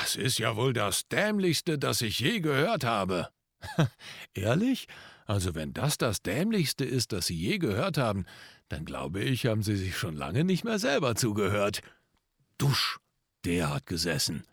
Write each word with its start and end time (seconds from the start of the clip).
Das 0.00 0.16
ist 0.16 0.38
ja 0.38 0.56
wohl 0.56 0.72
das 0.72 1.06
Dämlichste, 1.08 1.78
das 1.78 2.00
ich 2.00 2.18
je 2.18 2.40
gehört 2.40 2.84
habe. 2.84 3.28
Ehrlich? 4.34 4.88
Also 5.26 5.54
wenn 5.54 5.72
das 5.72 5.98
das 5.98 6.22
Dämlichste 6.22 6.84
ist, 6.84 7.12
das 7.12 7.26
Sie 7.26 7.36
je 7.36 7.58
gehört 7.58 7.98
haben, 7.98 8.24
dann 8.68 8.84
glaube 8.84 9.20
ich, 9.20 9.46
haben 9.46 9.62
Sie 9.62 9.76
sich 9.76 9.96
schon 9.96 10.16
lange 10.16 10.44
nicht 10.44 10.64
mehr 10.64 10.78
selber 10.78 11.14
zugehört. 11.14 11.82
Dusch, 12.58 12.98
der 13.44 13.70
hat 13.70 13.86
gesessen. 13.86 14.44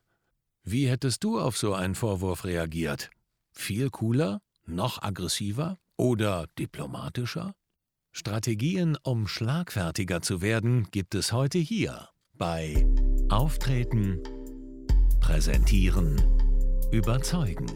Wie 0.64 0.88
hättest 0.88 1.24
du 1.24 1.40
auf 1.40 1.58
so 1.58 1.74
einen 1.74 1.96
Vorwurf 1.96 2.44
reagiert? 2.46 3.10
Viel 3.52 3.90
cooler? 3.90 4.42
Noch 4.66 5.02
aggressiver? 5.02 5.80
Oder 5.96 6.48
diplomatischer? 6.58 7.56
Strategien, 8.12 8.98
um 9.04 9.28
schlagfertiger 9.28 10.22
zu 10.22 10.42
werden, 10.42 10.88
gibt 10.92 11.16
es 11.16 11.32
heute 11.32 11.60
hier 11.60 12.10
bei 12.34 12.86
Auftreten, 13.30 14.22
Präsentieren, 15.20 16.16
Überzeugen. 16.92 17.68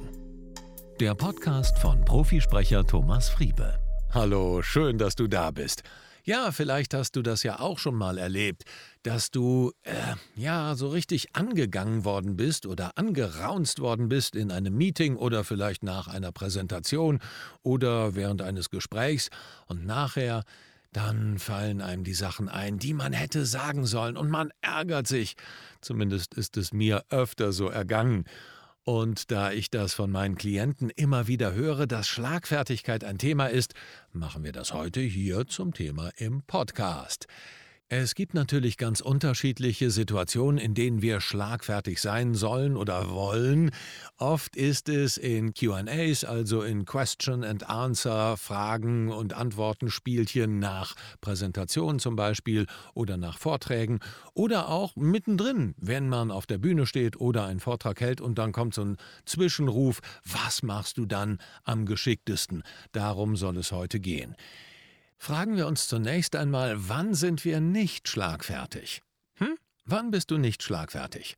Der 0.99 1.13
Podcast 1.13 1.77
von 1.77 2.03
Profisprecher 2.03 2.85
Thomas 2.85 3.29
Friebe. 3.29 3.79
Hallo, 4.11 4.61
schön, 4.61 4.97
dass 4.97 5.15
du 5.15 5.27
da 5.27 5.51
bist. 5.51 5.83
Ja, 6.23 6.51
vielleicht 6.51 6.93
hast 6.93 7.15
du 7.15 7.21
das 7.21 7.43
ja 7.43 7.59
auch 7.59 7.79
schon 7.79 7.95
mal 7.95 8.17
erlebt, 8.17 8.63
dass 9.03 9.29
du, 9.29 9.71
äh, 9.83 9.93
ja, 10.35 10.75
so 10.75 10.87
richtig 10.87 11.35
angegangen 11.35 12.05
worden 12.05 12.37
bist 12.37 12.65
oder 12.65 12.97
angeraunzt 12.97 13.79
worden 13.79 14.09
bist 14.09 14.35
in 14.35 14.51
einem 14.51 14.75
Meeting 14.75 15.15
oder 15.15 15.43
vielleicht 15.43 15.83
nach 15.83 16.07
einer 16.07 16.31
Präsentation 16.31 17.19
oder 17.61 18.15
während 18.15 18.41
eines 18.41 18.69
Gesprächs 18.69 19.29
und 19.67 19.85
nachher 19.85 20.43
dann 20.93 21.39
fallen 21.39 21.81
einem 21.81 22.03
die 22.03 22.13
Sachen 22.13 22.47
ein, 22.47 22.79
die 22.79 22.93
man 22.93 23.13
hätte 23.13 23.45
sagen 23.45 23.85
sollen, 23.85 24.15
und 24.15 24.29
man 24.29 24.51
ärgert 24.61 25.07
sich. 25.07 25.35
Zumindest 25.81 26.33
ist 26.35 26.55
es 26.57 26.71
mir 26.71 27.03
öfter 27.09 27.51
so 27.51 27.67
ergangen. 27.67 28.25
Und 28.85 29.31
da 29.31 29.51
ich 29.51 29.69
das 29.69 29.93
von 29.93 30.11
meinen 30.11 30.35
Klienten 30.35 30.89
immer 30.89 31.27
wieder 31.27 31.53
höre, 31.53 31.87
dass 31.87 32.07
Schlagfertigkeit 32.07 33.03
ein 33.03 33.17
Thema 33.17 33.47
ist, 33.47 33.73
machen 34.11 34.43
wir 34.43 34.51
das 34.51 34.73
heute 34.73 34.99
hier 34.99 35.47
zum 35.47 35.73
Thema 35.73 36.11
im 36.17 36.43
Podcast. 36.43 37.27
Es 37.95 38.15
gibt 38.15 38.33
natürlich 38.33 38.77
ganz 38.77 39.01
unterschiedliche 39.01 39.91
Situationen, 39.91 40.57
in 40.57 40.73
denen 40.73 41.03
wir 41.03 41.21
schlagfertig 41.21 42.01
sein 42.01 42.33
sollen 42.33 42.75
oder 42.75 43.11
wollen. 43.11 43.69
Oft 44.17 44.55
ist 44.55 44.89
es 44.89 45.17
in 45.17 45.53
QAs, 45.53 46.23
also 46.23 46.63
in 46.63 46.85
Question 46.85 47.43
and 47.43 47.69
Answer, 47.69 48.35
Fragen 48.35 49.11
und 49.11 49.33
Antworten, 49.33 49.91
Spielchen 49.91 50.57
nach 50.57 50.95
Präsentationen 51.21 51.99
zum 51.99 52.15
Beispiel 52.15 52.65
oder 52.95 53.17
nach 53.17 53.37
Vorträgen 53.37 53.99
oder 54.33 54.69
auch 54.69 54.95
mittendrin, 54.95 55.75
wenn 55.77 56.09
man 56.09 56.31
auf 56.31 56.47
der 56.47 56.57
Bühne 56.57 56.87
steht 56.87 57.21
oder 57.21 57.45
einen 57.45 57.59
Vortrag 57.59 58.01
hält 58.01 58.21
und 58.21 58.39
dann 58.39 58.53
kommt 58.53 58.73
so 58.73 58.83
ein 58.83 58.97
Zwischenruf, 59.25 59.99
was 60.25 60.63
machst 60.63 60.97
du 60.97 61.05
dann 61.05 61.37
am 61.63 61.85
geschicktesten? 61.85 62.63
Darum 62.91 63.35
soll 63.35 63.55
es 63.57 63.71
heute 63.71 63.99
gehen. 63.99 64.35
Fragen 65.17 65.55
wir 65.55 65.67
uns 65.67 65.87
zunächst 65.87 66.35
einmal, 66.35 66.89
wann 66.89 67.13
sind 67.13 67.45
wir 67.45 67.61
nicht 67.61 68.07
schlagfertig? 68.07 69.01
Hm? 69.35 69.57
Wann 69.85 70.11
bist 70.11 70.31
du 70.31 70.37
nicht 70.37 70.63
schlagfertig? 70.63 71.37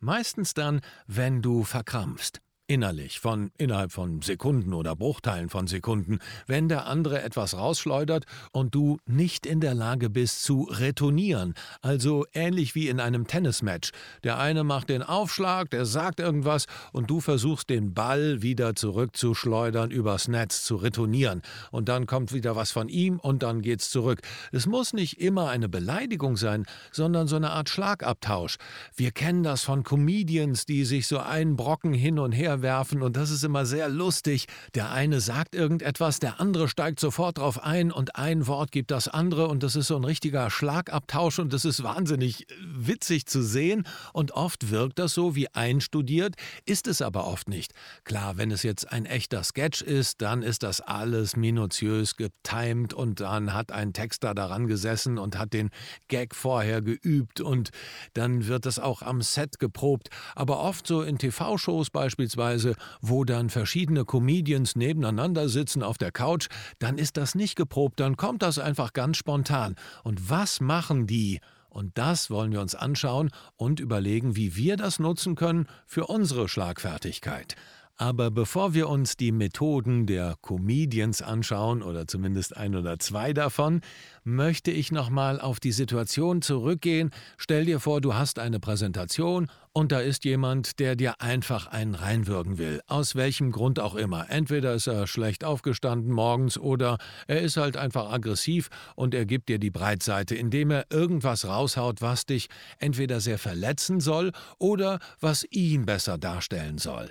Meistens 0.00 0.54
dann, 0.54 0.80
wenn 1.06 1.42
du 1.42 1.64
verkrampfst 1.64 2.40
innerlich, 2.68 3.18
von 3.18 3.50
innerhalb 3.56 3.92
von 3.92 4.20
Sekunden 4.20 4.74
oder 4.74 4.94
Bruchteilen 4.94 5.48
von 5.48 5.66
Sekunden, 5.66 6.18
wenn 6.46 6.68
der 6.68 6.86
andere 6.86 7.22
etwas 7.22 7.56
rausschleudert 7.56 8.26
und 8.52 8.74
du 8.74 8.98
nicht 9.06 9.46
in 9.46 9.60
der 9.60 9.74
Lage 9.74 10.10
bist 10.10 10.44
zu 10.44 10.68
retournieren, 10.70 11.54
also 11.80 12.26
ähnlich 12.34 12.74
wie 12.74 12.88
in 12.88 13.00
einem 13.00 13.26
Tennismatch. 13.26 13.90
Der 14.22 14.38
eine 14.38 14.64
macht 14.64 14.90
den 14.90 15.02
Aufschlag, 15.02 15.70
der 15.70 15.86
sagt 15.86 16.20
irgendwas 16.20 16.66
und 16.92 17.08
du 17.08 17.20
versuchst 17.20 17.70
den 17.70 17.94
Ball 17.94 18.42
wieder 18.42 18.74
zurückzuschleudern, 18.74 19.90
übers 19.90 20.28
Netz 20.28 20.62
zu 20.62 20.76
retournieren 20.76 21.40
und 21.70 21.88
dann 21.88 22.06
kommt 22.06 22.34
wieder 22.34 22.54
was 22.54 22.70
von 22.70 22.90
ihm 22.90 23.18
und 23.18 23.42
dann 23.42 23.62
geht's 23.62 23.90
zurück. 23.90 24.20
Es 24.52 24.66
muss 24.66 24.92
nicht 24.92 25.22
immer 25.22 25.48
eine 25.48 25.70
Beleidigung 25.70 26.36
sein, 26.36 26.66
sondern 26.92 27.28
so 27.28 27.36
eine 27.36 27.50
Art 27.50 27.70
Schlagabtausch. 27.70 28.58
Wir 28.94 29.10
kennen 29.10 29.42
das 29.42 29.62
von 29.62 29.84
Comedians, 29.84 30.66
die 30.66 30.84
sich 30.84 31.06
so 31.06 31.18
einen 31.18 31.56
Brocken 31.56 31.94
hin 31.94 32.18
und 32.18 32.32
her 32.32 32.57
werfen 32.62 33.02
und 33.02 33.16
das 33.16 33.30
ist 33.30 33.44
immer 33.44 33.66
sehr 33.66 33.88
lustig. 33.88 34.46
Der 34.74 34.90
eine 34.90 35.20
sagt 35.20 35.54
irgendetwas, 35.54 36.18
der 36.18 36.40
andere 36.40 36.68
steigt 36.68 37.00
sofort 37.00 37.38
drauf 37.38 37.62
ein 37.62 37.92
und 37.92 38.16
ein 38.16 38.46
Wort 38.46 38.72
gibt 38.72 38.90
das 38.90 39.08
andere 39.08 39.48
und 39.48 39.62
das 39.62 39.76
ist 39.76 39.88
so 39.88 39.96
ein 39.96 40.04
richtiger 40.04 40.50
Schlagabtausch 40.50 41.38
und 41.38 41.52
das 41.52 41.64
ist 41.64 41.82
wahnsinnig 41.82 42.50
äh, 42.50 42.54
witzig 42.60 43.26
zu 43.26 43.42
sehen 43.42 43.86
und 44.12 44.32
oft 44.32 44.70
wirkt 44.70 44.98
das 44.98 45.14
so 45.14 45.34
wie 45.34 45.48
einstudiert, 45.54 46.34
ist 46.64 46.86
es 46.86 47.02
aber 47.02 47.26
oft 47.26 47.48
nicht. 47.48 47.72
Klar, 48.04 48.36
wenn 48.36 48.50
es 48.50 48.62
jetzt 48.62 48.90
ein 48.90 49.06
echter 49.06 49.44
Sketch 49.44 49.82
ist, 49.82 50.20
dann 50.22 50.42
ist 50.42 50.62
das 50.62 50.80
alles 50.80 51.36
minutiös 51.36 52.16
getimed 52.16 52.94
und 52.94 53.20
dann 53.20 53.52
hat 53.54 53.72
ein 53.72 53.92
Texter 53.92 54.34
daran 54.34 54.66
gesessen 54.66 55.18
und 55.18 55.38
hat 55.38 55.52
den 55.52 55.70
Gag 56.08 56.34
vorher 56.34 56.82
geübt 56.82 57.40
und 57.40 57.70
dann 58.14 58.46
wird 58.46 58.66
das 58.66 58.78
auch 58.78 59.02
am 59.02 59.22
Set 59.22 59.58
geprobt, 59.58 60.08
aber 60.34 60.60
oft 60.60 60.86
so 60.86 61.02
in 61.02 61.18
TV-Shows 61.18 61.90
beispielsweise 61.90 62.47
beispielsweise, 62.48 62.74
wo 63.00 63.24
dann 63.24 63.50
verschiedene 63.50 64.04
Comedians 64.04 64.76
nebeneinander 64.76 65.48
sitzen 65.48 65.82
auf 65.82 65.98
der 65.98 66.12
Couch, 66.12 66.48
dann 66.78 66.98
ist 66.98 67.16
das 67.16 67.34
nicht 67.34 67.56
geprobt, 67.56 68.00
dann 68.00 68.16
kommt 68.16 68.42
das 68.42 68.58
einfach 68.58 68.92
ganz 68.92 69.16
spontan. 69.16 69.74
Und 70.02 70.30
was 70.30 70.60
machen 70.60 71.06
die? 71.06 71.40
Und 71.68 71.98
das 71.98 72.30
wollen 72.30 72.52
wir 72.52 72.60
uns 72.60 72.74
anschauen 72.74 73.30
und 73.56 73.78
überlegen, 73.78 74.36
wie 74.36 74.56
wir 74.56 74.76
das 74.76 74.98
nutzen 74.98 75.34
können 75.34 75.66
für 75.86 76.06
unsere 76.06 76.48
Schlagfertigkeit. 76.48 77.56
Aber 78.00 78.30
bevor 78.30 78.74
wir 78.74 78.88
uns 78.88 79.16
die 79.16 79.32
Methoden 79.32 80.06
der 80.06 80.36
Comedians 80.40 81.20
anschauen, 81.20 81.82
oder 81.82 82.06
zumindest 82.06 82.56
ein 82.56 82.76
oder 82.76 83.00
zwei 83.00 83.32
davon, 83.32 83.80
möchte 84.22 84.70
ich 84.70 84.92
nochmal 84.92 85.40
auf 85.40 85.58
die 85.58 85.72
Situation 85.72 86.40
zurückgehen. 86.40 87.10
Stell 87.38 87.64
dir 87.64 87.80
vor, 87.80 88.00
du 88.00 88.14
hast 88.14 88.38
eine 88.38 88.60
Präsentation 88.60 89.50
und 89.72 89.90
da 89.90 89.98
ist 89.98 90.24
jemand, 90.24 90.78
der 90.78 90.94
dir 90.94 91.20
einfach 91.20 91.66
einen 91.66 91.96
reinwürgen 91.96 92.56
will. 92.56 92.80
Aus 92.86 93.16
welchem 93.16 93.50
Grund 93.50 93.80
auch 93.80 93.96
immer. 93.96 94.30
Entweder 94.30 94.74
ist 94.74 94.86
er 94.86 95.08
schlecht 95.08 95.42
aufgestanden 95.42 96.12
morgens 96.12 96.56
oder 96.56 96.98
er 97.26 97.40
ist 97.40 97.56
halt 97.56 97.76
einfach 97.76 98.12
aggressiv 98.12 98.68
und 98.94 99.12
er 99.12 99.26
gibt 99.26 99.48
dir 99.48 99.58
die 99.58 99.72
Breitseite, 99.72 100.36
indem 100.36 100.70
er 100.70 100.86
irgendwas 100.90 101.46
raushaut, 101.46 102.00
was 102.00 102.26
dich 102.26 102.48
entweder 102.78 103.18
sehr 103.18 103.38
verletzen 103.38 103.98
soll 103.98 104.30
oder 104.58 105.00
was 105.18 105.44
ihn 105.50 105.84
besser 105.84 106.16
darstellen 106.16 106.78
soll. 106.78 107.10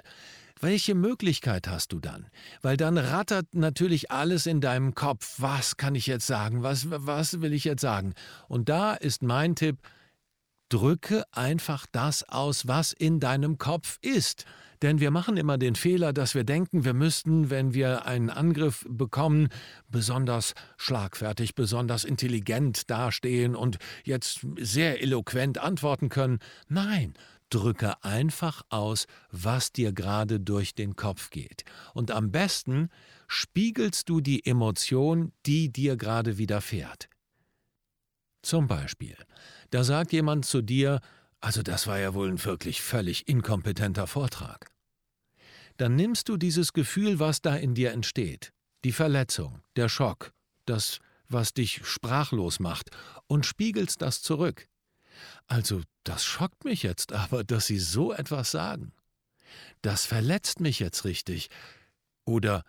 Welche 0.60 0.96
Möglichkeit 0.96 1.68
hast 1.68 1.92
du 1.94 2.00
dann? 2.00 2.28
Weil 2.62 2.78
dann 2.78 2.98
rattert 2.98 3.54
natürlich 3.54 4.12
alles 4.12 4.46
in 4.46 4.62
deinem 4.62 4.96
Kopf. 4.96 5.36
Was 5.38 5.78
kann 5.78 5.96
ich 5.96 6.08
jetzt 6.08 6.28
sagen? 6.28 6.64
Was, 6.64 6.88
was 6.90 7.42
will 7.42 7.54
ich 7.54 7.64
jetzt 7.64 7.82
sagen? 7.82 8.14
Und 8.48 8.70
da 8.70 8.94
ist 8.94 9.22
mein 9.22 9.56
Tipp, 9.56 9.78
drücke 10.70 11.24
einfach 11.32 11.86
das 11.92 12.28
aus, 12.28 12.68
was 12.68 12.92
in 12.92 13.20
deinem 13.20 13.58
Kopf 13.58 14.00
ist. 14.02 14.46
Denn 14.82 15.00
wir 15.00 15.10
machen 15.10 15.38
immer 15.38 15.58
den 15.58 15.76
Fehler, 15.76 16.14
dass 16.14 16.36
wir 16.36 16.44
denken, 16.44 16.86
wir 16.86 16.94
müssten, 16.94 17.50
wenn 17.50 17.74
wir 17.74 18.06
einen 18.06 18.30
Angriff 18.30 18.86
bekommen, 18.88 19.50
besonders 19.90 20.54
schlagfertig, 20.78 21.56
besonders 21.56 22.04
intelligent 22.04 22.90
dastehen 22.90 23.56
und 23.56 23.80
jetzt 24.04 24.46
sehr 24.60 25.02
eloquent 25.02 25.58
antworten 25.58 26.10
können. 26.10 26.40
Nein, 26.68 27.16
Drücke 27.50 28.04
einfach 28.04 28.62
aus, 28.70 29.08
was 29.32 29.72
dir 29.72 29.94
gerade 29.94 30.40
durch 30.40 30.76
den 30.76 30.96
Kopf 30.96 31.30
geht. 31.30 31.64
Und 31.94 32.12
am 32.12 32.32
besten 32.32 32.90
spiegelst 33.28 34.10
du 34.10 34.22
die 34.22 34.46
Emotion, 34.46 35.32
die 35.46 35.72
dir 35.72 35.96
gerade 35.96 36.38
widerfährt. 36.38 37.10
Zum 38.42 38.68
Beispiel, 38.68 39.18
da 39.72 39.84
sagt 39.84 40.14
jemand 40.14 40.46
zu 40.46 40.62
dir, 40.62 41.02
also 41.40 41.62
das 41.62 41.88
war 41.88 42.00
ja 42.00 42.14
wohl 42.14 42.30
ein 42.30 42.44
wirklich 42.44 42.82
völlig 42.82 43.28
inkompetenter 43.28 44.08
Vortrag. 44.08 44.72
Dann 45.78 45.96
nimmst 45.96 46.30
du 46.30 46.38
dieses 46.38 46.74
Gefühl, 46.74 47.20
was 47.20 47.42
da 47.42 47.56
in 47.56 47.76
dir 47.76 47.92
entsteht, 47.92 48.52
die 48.84 48.92
Verletzung, 48.92 49.62
der 49.76 49.90
Schock, 49.90 50.34
das, 50.66 51.00
was 51.30 51.54
dich 51.54 51.86
sprachlos 51.86 52.60
macht, 52.60 52.90
und 53.28 53.46
spiegelst 53.46 54.02
das 54.02 54.22
zurück. 54.22 54.68
Also, 55.48 55.82
das 56.04 56.26
schockt 56.26 56.66
mich 56.66 56.84
jetzt 56.84 57.14
aber, 57.14 57.44
dass 57.44 57.68
Sie 57.68 57.80
so 57.80 58.14
etwas 58.14 58.52
sagen. 58.52 58.94
Das 59.82 60.06
verletzt 60.06 60.60
mich 60.60 60.80
jetzt 60.80 61.06
richtig. 61.06 61.50
Oder 62.26 62.64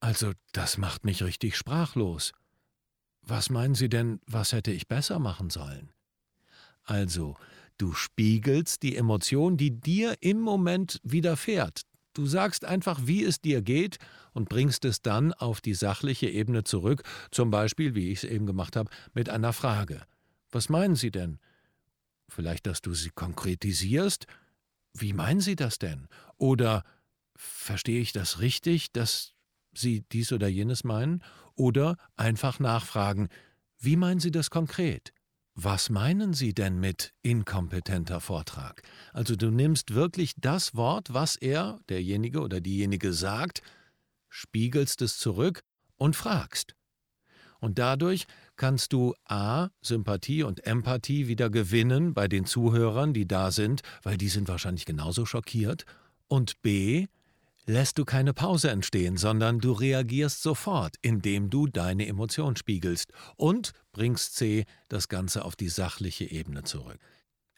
also, 0.00 0.32
das 0.52 0.78
macht 0.78 1.04
mich 1.04 1.22
richtig 1.22 1.56
sprachlos. 1.56 2.32
Was 3.22 3.50
meinen 3.50 3.74
Sie 3.74 3.90
denn, 3.90 4.20
was 4.26 4.52
hätte 4.52 4.72
ich 4.72 4.88
besser 4.88 5.18
machen 5.18 5.50
sollen? 5.50 5.92
Also, 6.84 7.36
du 7.76 7.92
spiegelst 7.92 8.82
die 8.82 8.96
Emotion, 8.96 9.58
die 9.58 9.78
dir 9.78 10.16
im 10.20 10.40
Moment 10.40 11.00
widerfährt. 11.02 11.82
Du 12.14 12.26
sagst 12.26 12.64
einfach, 12.64 13.00
wie 13.04 13.22
es 13.22 13.40
dir 13.40 13.62
geht 13.62 13.98
und 14.32 14.48
bringst 14.48 14.84
es 14.86 15.02
dann 15.02 15.32
auf 15.34 15.60
die 15.60 15.74
sachliche 15.74 16.28
Ebene 16.28 16.64
zurück, 16.64 17.02
zum 17.30 17.50
Beispiel, 17.50 17.94
wie 17.94 18.10
ich 18.10 18.24
es 18.24 18.30
eben 18.30 18.46
gemacht 18.46 18.76
habe, 18.76 18.90
mit 19.12 19.28
einer 19.28 19.52
Frage. 19.52 20.02
Was 20.52 20.68
meinen 20.68 20.96
Sie 20.96 21.10
denn? 21.10 21.38
Vielleicht, 22.28 22.66
dass 22.66 22.80
du 22.80 22.94
sie 22.94 23.10
konkretisierst? 23.10 24.26
wie 24.94 25.12
meinen 25.12 25.40
Sie 25.40 25.56
das 25.56 25.78
denn? 25.78 26.08
Oder 26.36 26.84
verstehe 27.36 28.00
ich 28.00 28.12
das 28.12 28.40
richtig, 28.40 28.92
dass 28.92 29.34
Sie 29.72 30.04
dies 30.12 30.32
oder 30.32 30.48
jenes 30.48 30.84
meinen? 30.84 31.22
Oder 31.54 31.96
einfach 32.16 32.58
nachfragen, 32.58 33.28
wie 33.78 33.96
meinen 33.96 34.20
Sie 34.20 34.30
das 34.30 34.50
konkret? 34.50 35.12
Was 35.54 35.90
meinen 35.90 36.32
Sie 36.32 36.54
denn 36.54 36.78
mit 36.80 37.12
inkompetenter 37.22 38.20
Vortrag? 38.20 38.82
Also 39.12 39.36
du 39.36 39.50
nimmst 39.50 39.94
wirklich 39.94 40.34
das 40.36 40.74
Wort, 40.74 41.12
was 41.12 41.36
er, 41.36 41.78
derjenige 41.88 42.40
oder 42.40 42.60
diejenige 42.60 43.12
sagt, 43.12 43.62
spiegelst 44.28 45.02
es 45.02 45.18
zurück 45.18 45.62
und 45.96 46.16
fragst. 46.16 46.76
Und 47.58 47.78
dadurch 47.78 48.26
kannst 48.60 48.92
du 48.92 49.14
a. 49.24 49.70
Sympathie 49.80 50.42
und 50.42 50.66
Empathie 50.66 51.28
wieder 51.28 51.48
gewinnen 51.48 52.12
bei 52.12 52.28
den 52.28 52.44
Zuhörern, 52.44 53.14
die 53.14 53.26
da 53.26 53.52
sind, 53.52 53.80
weil 54.02 54.18
die 54.18 54.28
sind 54.28 54.48
wahrscheinlich 54.48 54.84
genauso 54.84 55.24
schockiert, 55.24 55.86
und 56.28 56.60
b. 56.60 57.06
lässt 57.64 57.96
du 57.96 58.04
keine 58.04 58.34
Pause 58.34 58.70
entstehen, 58.70 59.16
sondern 59.16 59.60
du 59.60 59.72
reagierst 59.72 60.42
sofort, 60.42 60.96
indem 61.00 61.48
du 61.48 61.68
deine 61.68 62.06
Emotion 62.06 62.54
spiegelst 62.54 63.14
und 63.36 63.72
bringst 63.92 64.36
c. 64.36 64.66
das 64.88 65.08
Ganze 65.08 65.46
auf 65.46 65.56
die 65.56 65.70
sachliche 65.70 66.30
Ebene 66.30 66.62
zurück. 66.62 66.98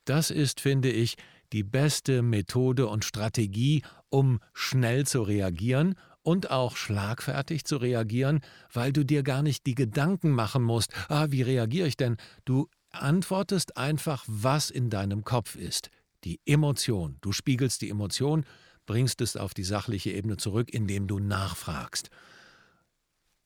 Das 0.05 0.31
ist, 0.31 0.61
finde 0.61 0.93
ich, 0.93 1.17
die 1.53 1.65
beste 1.65 2.23
Methode 2.23 2.87
und 2.87 3.05
Strategie, 3.05 3.83
um 4.09 4.39
schnell 4.55 5.05
zu 5.05 5.23
reagieren 5.23 5.97
und 6.23 6.51
auch 6.51 6.77
schlagfertig 6.77 7.65
zu 7.65 7.77
reagieren, 7.77 8.41
weil 8.73 8.93
du 8.93 9.05
dir 9.05 9.23
gar 9.23 9.43
nicht 9.43 9.67
die 9.67 9.75
Gedanken 9.75 10.31
machen 10.31 10.63
musst, 10.63 10.93
ah, 11.09 11.27
wie 11.31 11.43
reagiere 11.43 11.89
ich 11.89 11.97
denn? 11.97 12.17
Du 12.45 12.69
antwortest 12.91 13.77
einfach, 13.77 14.25
was 14.27 14.71
in 14.71 14.91
deinem 14.91 15.25
Kopf 15.25 15.57
ist. 15.57 15.91
Die 16.25 16.41
Emotion. 16.47 17.19
Du 17.21 17.33
spiegelst 17.33 17.83
die 17.83 17.91
Emotion, 17.91 18.45
bringst 18.87 19.21
es 19.21 19.37
auf 19.37 19.55
die 19.55 19.65
sachliche 19.65 20.11
Ebene 20.11 20.37
zurück, 20.37 20.73
indem 20.73 21.07
du 21.07 21.19
nachfragst. 21.19 22.11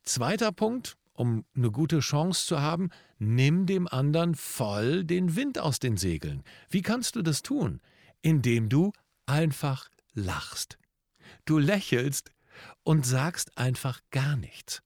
Zweiter 0.03 0.53
Punkt, 0.53 0.97
um 1.15 1.45
eine 1.57 1.71
gute 1.71 2.01
Chance 2.01 2.47
zu 2.47 2.61
haben, 2.61 2.91
nimm 3.19 3.67
dem 3.67 3.89
anderen 3.89 4.35
voll 4.35 5.05
den 5.05 5.35
Wind 5.37 5.59
aus 5.59 5.79
den 5.79 5.97
Segeln. 5.97 6.43
Wie 6.69 6.83
kannst 6.83 7.17
du 7.17 7.23
das 7.23 7.43
tun? 7.43 7.81
Indem 8.21 8.69
du 8.69 8.93
einfach 9.25 9.89
lachst. 10.13 10.79
Du 11.45 11.59
lächelst 11.59 12.31
und 12.83 13.07
sagst 13.07 13.57
einfach 13.59 14.01
gar 14.11 14.37
nichts. 14.37 14.83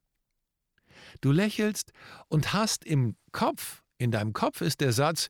Du 1.20 1.32
lächelst 1.32 1.92
und 2.28 2.52
hast 2.52 2.84
im 2.84 3.16
Kopf, 3.32 3.82
in 3.98 4.10
deinem 4.10 4.32
Kopf 4.32 4.60
ist 4.60 4.80
der 4.80 4.92
Satz, 4.92 5.28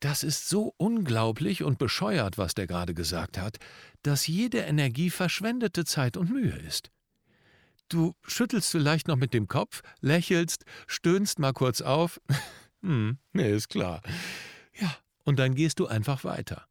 das 0.00 0.24
ist 0.24 0.48
so 0.48 0.74
unglaublich 0.78 1.62
und 1.62 1.78
bescheuert, 1.78 2.36
was 2.36 2.54
der 2.54 2.66
gerade 2.66 2.94
gesagt 2.94 3.38
hat, 3.38 3.58
dass 4.02 4.26
jede 4.26 4.58
Energie 4.58 5.10
verschwendete 5.10 5.84
Zeit 5.84 6.16
und 6.16 6.30
Mühe 6.30 6.56
ist. 6.56 6.90
Du 7.88 8.14
schüttelst 8.26 8.70
vielleicht 8.70 9.06
noch 9.06 9.16
mit 9.16 9.34
dem 9.34 9.48
Kopf, 9.48 9.82
lächelst, 10.00 10.64
stöhnst 10.86 11.38
mal 11.38 11.52
kurz 11.52 11.82
auf. 11.82 12.20
hm, 12.82 13.18
nee, 13.32 13.54
ist 13.54 13.68
klar. 13.68 14.00
Ja, 14.74 14.96
und 15.24 15.38
dann 15.38 15.54
gehst 15.54 15.78
du 15.78 15.86
einfach 15.86 16.24
weiter. 16.24 16.66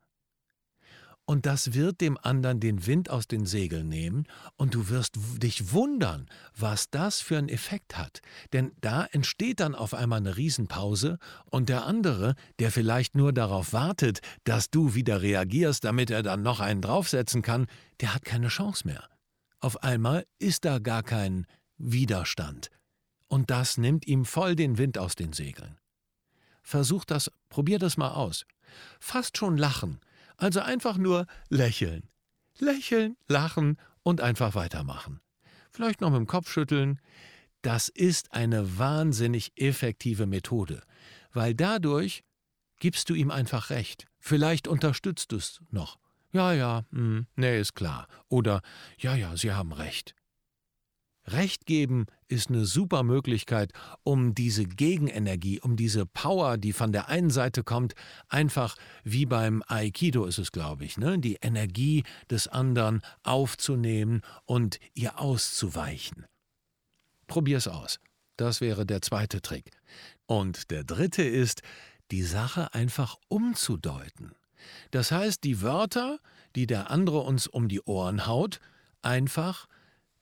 Und 1.32 1.46
das 1.46 1.74
wird 1.74 2.02
dem 2.02 2.18
anderen 2.18 2.60
den 2.60 2.86
Wind 2.88 3.10
aus 3.10 3.26
den 3.26 3.46
Segeln 3.46 3.88
nehmen 3.88 4.26
und 4.58 4.76
du 4.76 4.90
wirst 4.90 5.16
dich 5.38 5.72
wundern, 5.72 6.30
was 6.58 6.90
das 6.90 7.22
für 7.22 7.38
einen 7.38 7.48
Effekt 7.48 7.98
hat. 7.98 8.20
Denn 8.52 8.74
da 8.82 9.06
entsteht 9.06 9.62
dann 9.62 9.74
auf 9.74 9.94
einmal 9.94 10.20
eine 10.20 10.36
Riesenpause 10.36 11.20
und 11.46 11.70
der 11.70 11.86
andere, 11.86 12.36
der 12.60 12.70
vielleicht 12.70 13.16
nur 13.16 13.32
darauf 13.32 13.72
wartet, 13.72 14.20
dass 14.44 14.72
du 14.72 14.94
wieder 14.94 15.22
reagierst, 15.22 15.86
damit 15.86 16.10
er 16.10 16.22
dann 16.22 16.42
noch 16.42 16.60
einen 16.60 16.82
draufsetzen 16.82 17.42
kann, 17.42 17.68
der 18.02 18.14
hat 18.14 18.26
keine 18.26 18.50
Chance 18.50 18.86
mehr. 18.86 19.08
Auf 19.62 19.84
einmal 19.84 20.26
ist 20.38 20.66
da 20.66 20.80
gar 20.80 21.02
kein 21.02 21.48
Widerstand. 21.78 22.68
Und 23.30 23.52
das 23.52 23.78
nimmt 23.78 24.06
ihm 24.06 24.26
voll 24.26 24.58
den 24.58 24.78
Wind 24.78 24.98
aus 24.98 25.16
den 25.16 25.32
Segeln. 25.32 25.78
Versuch 26.62 27.06
das, 27.06 27.32
probier 27.48 27.80
das 27.80 27.96
mal 27.96 28.12
aus. 28.12 28.44
Fast 29.00 29.38
schon 29.38 29.56
lachen 29.56 30.02
also 30.42 30.60
einfach 30.62 30.98
nur 30.98 31.28
lächeln. 31.50 32.10
Lächeln, 32.58 33.16
lachen 33.28 33.78
und 34.02 34.22
einfach 34.22 34.56
weitermachen. 34.56 35.22
Vielleicht 35.70 36.02
noch 36.02 36.10
mit 36.10 36.18
dem 36.18 36.28
Kopf 36.28 36.52
schütteln. 36.52 37.00
Das 37.62 37.90
ist 37.90 38.34
eine 38.34 38.80
wahnsinnig 38.80 39.52
effektive 39.56 40.26
Methode, 40.26 40.82
weil 41.32 41.54
dadurch 41.54 42.24
gibst 42.80 43.10
du 43.10 43.14
ihm 43.14 43.30
einfach 43.30 43.70
recht. 43.70 44.08
Vielleicht 44.20 44.68
unterstützt 44.68 45.32
du 45.32 45.36
es 45.36 45.62
noch. 45.70 46.00
Ja, 46.34 46.54
ja, 46.54 46.86
hm, 46.92 47.28
nee, 47.36 47.60
ist 47.60 47.76
klar. 47.76 48.08
Oder 48.28 48.62
ja, 48.98 49.16
ja, 49.16 49.38
Sie 49.38 49.52
haben 49.52 49.74
recht. 49.74 50.16
Recht 51.28 51.66
geben 51.66 52.08
ist 52.28 52.50
eine 52.50 52.66
super 52.66 53.04
Möglichkeit, 53.04 53.72
um 54.04 54.34
diese 54.34 54.66
Gegenenergie, 54.66 55.60
um 55.60 55.76
diese 55.76 56.06
Power, 56.06 56.58
die 56.58 56.74
von 56.74 56.92
der 56.92 57.10
einen 57.10 57.30
Seite 57.30 57.64
kommt, 57.64 57.94
einfach 58.28 58.76
wie 59.04 59.26
beim 59.26 59.64
Aikido 59.68 60.26
ist 60.26 60.40
es, 60.40 60.52
glaube 60.52 60.84
ich, 60.86 60.98
ne, 60.98 61.20
die 61.20 61.38
Energie 61.42 62.04
des 62.30 62.48
anderen 62.48 63.02
aufzunehmen 63.24 64.22
und 64.46 64.80
ihr 64.94 65.20
auszuweichen. 65.20 66.26
Probier's 67.28 67.68
aus. 67.68 68.00
Das 68.38 68.60
wäre 68.60 68.86
der 68.86 69.02
zweite 69.02 69.42
Trick. 69.42 69.70
Und 70.26 70.72
der 70.72 70.84
dritte 70.84 71.24
ist, 71.24 71.62
die 72.10 72.24
Sache 72.24 72.74
einfach 72.74 73.18
umzudeuten. 73.28 74.34
Das 74.92 75.12
heißt, 75.12 75.44
die 75.44 75.62
Wörter, 75.62 76.20
die 76.56 76.68
der 76.68 76.90
andere 76.90 77.20
uns 77.20 77.48
um 77.48 77.68
die 77.68 77.82
Ohren 77.82 78.26
haut, 78.26 78.60
einfach 79.02 79.68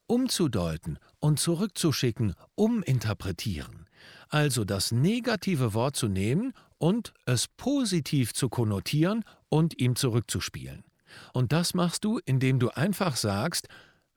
umzudeuten 0.09 0.97
und 1.19 1.39
zurückzuschicken, 1.39 2.33
uminterpretieren. 2.55 3.87
Also 4.29 4.65
das 4.65 4.91
negative 4.91 5.73
Wort 5.73 5.95
zu 5.95 6.07
nehmen 6.07 6.53
und 6.77 7.13
es 7.25 7.47
positiv 7.47 8.33
zu 8.33 8.49
konnotieren 8.49 9.23
und 9.49 9.79
ihm 9.79 9.95
zurückzuspielen. 9.95 10.83
Und 11.33 11.51
das 11.51 11.73
machst 11.73 12.03
du, 12.03 12.19
indem 12.25 12.59
du 12.59 12.69
einfach 12.69 13.15
sagst, 13.15 13.67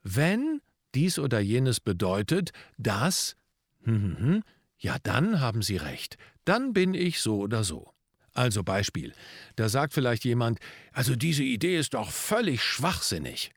wenn 0.02 0.60
dies 0.94 1.18
oder 1.18 1.40
jenes 1.40 1.80
bedeutet, 1.80 2.50
dass, 2.78 3.36
hm, 3.84 4.02
hm, 4.02 4.18
hm, 4.18 4.42
ja, 4.78 4.96
dann 5.02 5.40
haben 5.40 5.62
Sie 5.62 5.76
recht, 5.76 6.16
dann 6.44 6.72
bin 6.72 6.94
ich 6.94 7.20
so 7.20 7.38
oder 7.38 7.64
so. 7.64 7.92
Also 8.34 8.62
Beispiel, 8.62 9.12
da 9.56 9.68
sagt 9.68 9.92
vielleicht 9.92 10.24
jemand, 10.24 10.58
also 10.92 11.16
diese 11.16 11.44
Idee 11.44 11.78
ist 11.78 11.94
doch 11.94 12.10
völlig 12.10 12.62
schwachsinnig. 12.62 13.52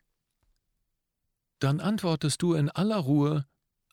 Dann 1.58 1.80
antwortest 1.80 2.42
du 2.42 2.54
in 2.54 2.70
aller 2.70 2.98
Ruhe, 2.98 3.46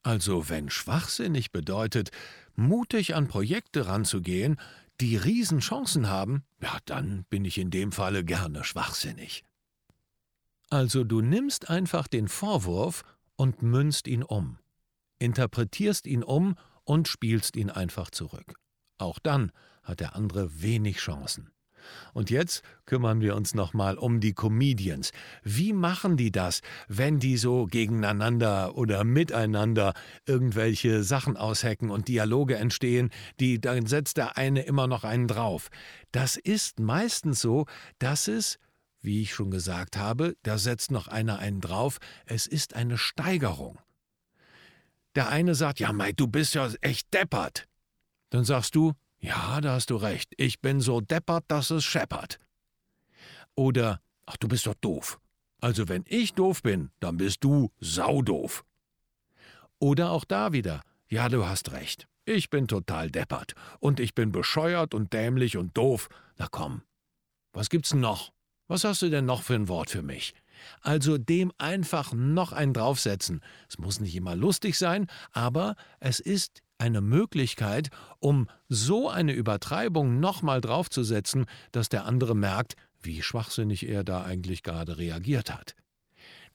also 0.04 0.50
wenn 0.50 0.70
schwachsinnig 0.70 1.52
bedeutet, 1.52 2.12
mutig 2.56 3.16
an 3.16 3.28
Projekte 3.28 3.88
ranzugehen, 3.88 4.60
die 5.00 5.16
Riesenchancen 5.18 6.08
haben, 6.10 6.44
ja, 6.62 6.78
dann 6.86 7.26
bin 7.30 7.46
ich 7.46 7.58
in 7.58 7.72
dem 7.72 7.92
Falle 7.92 8.24
gerne 8.24 8.64
schwachsinnig. 8.64 9.44
Also 10.70 11.04
du 11.04 11.22
nimmst 11.22 11.70
einfach 11.70 12.08
den 12.08 12.28
Vorwurf 12.28 13.04
und 13.36 13.62
münzt 13.62 14.08
ihn 14.08 14.24
um, 14.24 14.60
interpretierst 15.20 16.06
ihn 16.06 16.24
um 16.24 16.56
und 16.84 17.08
spielst 17.08 17.56
ihn 17.56 17.70
einfach 17.70 18.12
zurück. 18.12 18.56
Auch 18.98 19.20
dann 19.20 19.52
hat 19.84 20.00
der 20.00 20.16
andere 20.16 20.62
wenig 20.62 20.98
Chancen. 20.98 21.53
Und 22.14 22.30
jetzt 22.30 22.64
kümmern 22.86 23.22
wir 23.22 23.36
uns 23.36 23.54
nochmal 23.54 23.98
um 23.98 24.20
die 24.20 24.34
Comedians. 24.34 25.12
Wie 25.44 25.74
machen 25.74 26.18
die 26.18 26.32
das, 26.32 26.62
wenn 26.88 27.20
die 27.20 27.38
so 27.38 27.66
gegeneinander 27.66 28.76
oder 28.76 29.04
miteinander 29.04 29.94
irgendwelche 30.26 31.04
Sachen 31.04 31.38
aushecken 31.38 31.90
und 31.90 32.08
Dialoge 32.08 32.56
entstehen, 32.56 33.10
die 33.40 33.60
dann 33.60 33.86
setzt 33.86 34.18
der 34.18 34.38
eine 34.38 34.64
immer 34.64 34.88
noch 34.88 35.04
einen 35.04 35.28
drauf. 35.28 35.70
Das 36.12 36.38
ist 36.38 36.80
meistens 36.80 37.42
so, 37.42 37.66
dass 38.00 38.28
es 38.28 38.60
wie 39.04 39.22
ich 39.22 39.34
schon 39.34 39.52
gesagt 39.52 39.98
habe, 39.98 40.36
da 40.44 40.58
setzt 40.58 40.90
noch 40.90 41.08
einer 41.08 41.38
einen 41.38 41.62
drauf, 41.62 42.00
es 42.26 42.48
ist 42.48 42.74
eine 42.74 42.98
Steigerung. 42.98 43.78
Der 45.16 45.30
eine 45.30 45.54
sagt, 45.54 45.80
ja, 45.80 45.94
Mai, 45.94 46.14
du 46.14 46.28
bist 46.28 46.56
ja 46.56 46.72
echt 46.82 47.14
deppert. 47.14 47.68
Dann 48.30 48.46
sagst 48.46 48.76
du, 48.76 48.94
ja, 49.24 49.62
da 49.62 49.76
hast 49.76 49.90
du 49.90 49.96
recht. 49.96 50.34
Ich 50.36 50.60
bin 50.60 50.82
so 50.82 51.00
deppert, 51.00 51.46
dass 51.48 51.70
es 51.70 51.86
scheppert. 51.86 52.40
Oder, 53.56 54.02
ach, 54.26 54.36
du 54.36 54.50
bist 54.50 54.68
doch 54.68 54.74
doof. 54.76 55.20
Also 55.62 55.88
wenn 55.88 56.04
ich 56.08 56.34
doof 56.34 56.62
bin, 56.62 56.92
dann 57.00 57.16
bist 57.16 57.42
du 57.42 57.72
saudoof. 57.80 58.66
Oder 59.80 60.12
auch 60.12 60.26
da 60.26 60.52
wieder, 60.52 60.82
ja, 61.08 61.30
du 61.30 61.46
hast 61.46 61.72
recht. 61.72 62.08
Ich 62.26 62.50
bin 62.50 62.68
total 62.68 63.10
deppert. 63.10 63.54
Und 63.80 64.02
ich 64.02 64.14
bin 64.14 64.34
bescheuert 64.34 64.94
und 64.94 65.14
dämlich 65.14 65.56
und 65.56 65.78
doof. 65.78 66.10
Na 66.38 66.48
komm. 66.52 66.82
Was 67.54 67.70
gibt's 67.70 67.94
noch? 67.94 68.34
Was 68.68 68.84
hast 68.84 69.04
du 69.04 69.10
denn 69.10 69.26
noch 69.26 69.44
für 69.44 69.56
ein 69.56 69.70
Wort 69.70 69.90
für 69.90 70.02
mich? 70.02 70.34
Also 70.82 71.18
dem 71.18 71.52
einfach 71.58 72.14
noch 72.14 72.52
einen 72.52 72.74
draufsetzen. 72.74 73.42
Es 73.70 73.78
muss 73.78 74.00
nicht 74.00 74.16
immer 74.16 74.36
lustig 74.36 74.78
sein, 74.78 75.08
aber 75.32 75.76
es 76.00 76.20
ist 76.20 76.63
eine 76.78 77.02
Möglichkeit, 77.02 77.90
um 78.20 78.48
so 78.70 79.10
eine 79.10 79.34
Übertreibung 79.34 80.20
nochmal 80.20 80.62
draufzusetzen, 80.62 81.46
dass 81.72 81.90
der 81.90 82.06
andere 82.06 82.36
merkt, 82.36 82.76
wie 83.02 83.22
schwachsinnig 83.22 83.88
er 83.88 84.04
da 84.04 84.24
eigentlich 84.24 84.64
gerade 84.64 84.98
reagiert 84.98 85.54
hat. 85.54 85.76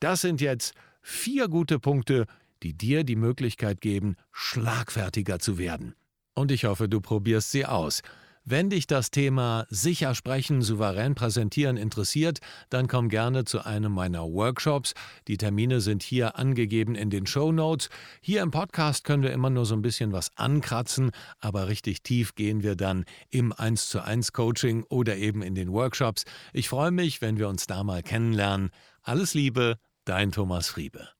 Das 0.01 0.21
sind 0.21 0.41
jetzt 0.41 0.75
vier 1.03 1.49
gute 1.49 1.79
Punkte, 1.79 2.27
die 2.63 2.75
dir 2.75 3.05
die 3.05 3.17
Möglichkeit 3.17 3.81
geben, 3.81 4.17
schlagfertiger 4.33 5.39
zu 5.39 5.59
werden. 5.59 5.95
Und 6.35 6.51
ich 6.51 6.65
hoffe, 6.65 6.89
du 6.89 7.01
probierst 7.01 7.51
sie 7.51 7.67
aus. 7.67 8.03
Wenn 8.50 8.71
dich 8.71 8.87
das 8.87 9.11
Thema 9.11 9.67
sicher 9.69 10.14
sprechen, 10.14 10.62
souverän 10.62 11.14
präsentieren 11.14 11.76
interessiert, 11.76 12.38
dann 12.71 12.88
komm 12.88 13.11
gerne 13.11 13.45
zu 13.45 13.67
einem 13.67 13.93
meiner 13.93 14.23
Workshops. 14.25 14.95
Die 15.26 15.37
Termine 15.37 15.83
sind 15.83 16.02
hier 16.02 16.38
angegeben 16.38 16.95
in 16.95 17.11
den 17.11 17.26
Show 17.26 17.52
Notes. 17.52 17.90
Hier 18.23 18.40
im 18.40 18.50
Podcast 18.50 19.05
können 19.05 19.23
wir 19.23 19.33
immer 19.33 19.50
nur 19.50 19.67
so 19.67 19.75
ein 19.75 19.83
bisschen 19.83 20.12
was 20.14 20.35
ankratzen, 20.38 21.11
aber 21.40 21.69
richtig 21.69 22.02
tief 22.02 22.37
gehen 22.37 22.62
wir 22.62 22.75
dann 22.75 23.05
im 23.28 23.52
1 23.52 23.90
zu 23.90 24.02
1 24.02 24.33
Coaching 24.33 24.83
oder 24.85 25.17
eben 25.17 25.43
in 25.43 25.55
den 25.55 25.71
Workshops. 25.71 26.25
Ich 26.55 26.71
freue 26.71 26.90
mich, 26.90 27.21
wenn 27.21 27.37
wir 27.37 27.49
uns 27.49 27.67
da 27.67 27.85
mal 27.85 28.02
kennenlernen. 28.02 28.71
Alles 29.02 29.35
Liebe, 29.35 29.76
dein 30.07 30.33
Thomas 30.33 30.69
Friebe. 30.69 31.18